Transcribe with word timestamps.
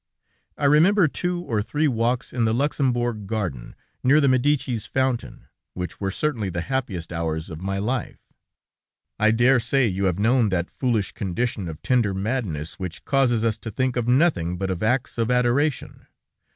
I 0.57 0.65
remember 0.65 1.07
two 1.07 1.41
or 1.43 1.61
three 1.61 1.87
walks 1.87 2.33
in 2.33 2.45
the 2.45 2.55
Luxembourg 2.55 3.27
Garden, 3.27 3.75
near 4.03 4.19
the 4.19 4.27
Medices 4.27 4.87
fountain, 4.87 5.45
which 5.75 6.01
were 6.01 6.09
certainly 6.09 6.49
the 6.49 6.61
happiest 6.61 7.13
hours 7.13 7.51
of 7.51 7.61
my 7.61 7.77
life. 7.77 8.17
I 9.19 9.29
dare 9.29 9.59
say 9.59 9.85
you 9.85 10.05
have 10.05 10.17
known 10.17 10.49
that 10.49 10.71
foolish 10.71 11.11
condition 11.11 11.69
of 11.69 11.83
tender 11.83 12.15
madness, 12.15 12.79
which 12.79 13.05
causes 13.05 13.43
us 13.43 13.59
to 13.59 13.69
think 13.69 13.95
of 13.95 14.07
nothing 14.07 14.57
but 14.57 14.71
of 14.71 14.81
acts 14.81 15.19
of 15.19 15.29
adoration! 15.29 16.07